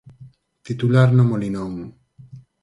[0.67, 1.73] Titular no Molinón.